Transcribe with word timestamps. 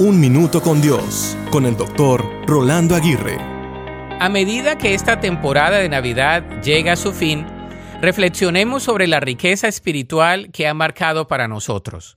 Un 0.00 0.20
Minuto 0.20 0.62
con 0.62 0.80
Dios, 0.80 1.36
con 1.50 1.66
el 1.66 1.76
doctor 1.76 2.24
Rolando 2.46 2.94
Aguirre. 2.94 3.36
A 4.20 4.28
medida 4.28 4.78
que 4.78 4.94
esta 4.94 5.18
temporada 5.18 5.78
de 5.78 5.88
Navidad 5.88 6.62
llega 6.62 6.92
a 6.92 6.96
su 6.96 7.12
fin, 7.12 7.44
reflexionemos 8.00 8.84
sobre 8.84 9.08
la 9.08 9.18
riqueza 9.18 9.66
espiritual 9.66 10.50
que 10.52 10.68
ha 10.68 10.74
marcado 10.74 11.26
para 11.26 11.48
nosotros. 11.48 12.16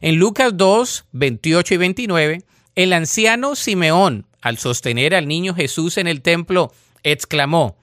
En 0.00 0.16
Lucas 0.16 0.56
2, 0.56 1.08
28 1.12 1.74
y 1.74 1.76
29, 1.76 2.42
el 2.74 2.92
anciano 2.94 3.54
Simeón, 3.54 4.24
al 4.40 4.56
sostener 4.56 5.14
al 5.14 5.28
niño 5.28 5.54
Jesús 5.54 5.98
en 5.98 6.08
el 6.08 6.22
templo, 6.22 6.72
exclamó, 7.02 7.76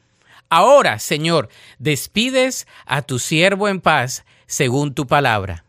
Ahora, 0.49 0.97
Señor, 0.97 1.49
despides 1.77 2.65
a 2.87 3.03
tu 3.03 3.19
siervo 3.19 3.67
en 3.67 3.81
paz, 3.81 4.25
según 4.47 4.95
tu 4.95 5.05
palabra. 5.05 5.63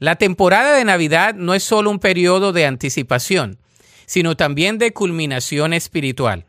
La 0.00 0.16
temporada 0.16 0.74
de 0.76 0.84
Navidad 0.86 1.34
no 1.34 1.52
es 1.52 1.62
solo 1.62 1.90
un 1.90 1.98
periodo 1.98 2.54
de 2.54 2.64
anticipación, 2.64 3.58
sino 4.06 4.34
también 4.34 4.78
de 4.78 4.94
culminación 4.94 5.74
espiritual. 5.74 6.46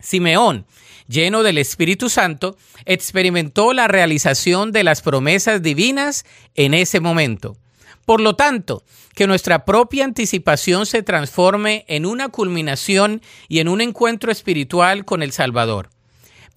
Simeón, 0.00 0.64
lleno 1.06 1.42
del 1.42 1.58
Espíritu 1.58 2.08
Santo, 2.08 2.56
experimentó 2.86 3.74
la 3.74 3.88
realización 3.88 4.72
de 4.72 4.84
las 4.84 5.02
promesas 5.02 5.60
divinas 5.60 6.24
en 6.54 6.72
ese 6.72 6.98
momento. 6.98 7.58
Por 8.06 8.22
lo 8.22 8.36
tanto, 8.36 8.82
que 9.14 9.26
nuestra 9.26 9.66
propia 9.66 10.06
anticipación 10.06 10.86
se 10.86 11.02
transforme 11.02 11.84
en 11.88 12.06
una 12.06 12.30
culminación 12.30 13.20
y 13.48 13.58
en 13.58 13.68
un 13.68 13.82
encuentro 13.82 14.32
espiritual 14.32 15.04
con 15.04 15.22
el 15.22 15.32
Salvador. 15.32 15.90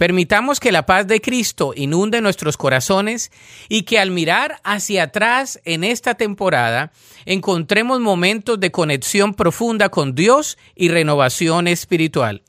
Permitamos 0.01 0.59
que 0.59 0.71
la 0.71 0.87
paz 0.87 1.05
de 1.05 1.21
Cristo 1.21 1.73
inunde 1.75 2.21
nuestros 2.21 2.57
corazones 2.57 3.31
y 3.69 3.83
que 3.83 3.99
al 3.99 4.09
mirar 4.09 4.59
hacia 4.63 5.03
atrás 5.03 5.61
en 5.63 5.83
esta 5.83 6.15
temporada 6.15 6.91
encontremos 7.27 7.99
momentos 7.99 8.59
de 8.59 8.71
conexión 8.71 9.35
profunda 9.35 9.89
con 9.89 10.15
Dios 10.15 10.57
y 10.73 10.89
renovación 10.89 11.67
espiritual. 11.67 12.41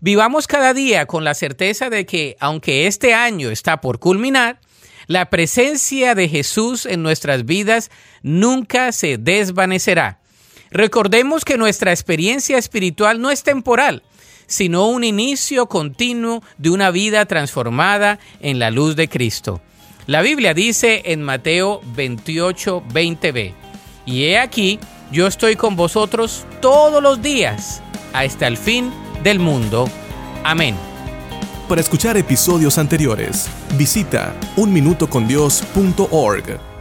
Vivamos 0.00 0.46
cada 0.46 0.72
día 0.72 1.04
con 1.04 1.22
la 1.22 1.34
certeza 1.34 1.90
de 1.90 2.06
que, 2.06 2.34
aunque 2.40 2.86
este 2.86 3.12
año 3.12 3.50
está 3.50 3.82
por 3.82 3.98
culminar, 3.98 4.58
la 5.06 5.28
presencia 5.28 6.14
de 6.14 6.30
Jesús 6.30 6.86
en 6.86 7.02
nuestras 7.02 7.44
vidas 7.44 7.90
nunca 8.22 8.90
se 8.92 9.18
desvanecerá. 9.18 10.20
Recordemos 10.70 11.44
que 11.44 11.58
nuestra 11.58 11.90
experiencia 11.90 12.56
espiritual 12.56 13.20
no 13.20 13.30
es 13.30 13.42
temporal, 13.42 14.02
sino 14.46 14.86
un 14.86 15.04
inicio 15.04 15.66
continuo 15.66 16.42
de 16.58 16.70
una 16.70 16.90
vida 16.90 17.26
transformada 17.26 18.18
en 18.40 18.58
la 18.58 18.70
luz 18.70 18.96
de 18.96 19.08
Cristo. 19.08 19.60
La 20.06 20.22
Biblia 20.22 20.54
dice 20.54 21.02
en 21.06 21.22
Mateo 21.22 21.80
28, 21.94 22.82
20b, 22.92 23.52
y 24.06 24.24
he 24.24 24.38
aquí, 24.38 24.78
yo 25.10 25.26
estoy 25.26 25.56
con 25.56 25.76
vosotros 25.76 26.46
todos 26.60 27.02
los 27.02 27.22
días, 27.22 27.82
hasta 28.12 28.46
el 28.46 28.56
fin 28.56 28.92
del 29.24 29.40
mundo. 29.40 29.90
Amén. 30.44 30.76
Para 31.68 31.80
escuchar 31.80 32.16
episodios 32.16 32.78
anteriores, 32.78 33.48
visita 33.76 34.32
unminutocondios.org. 34.56 36.75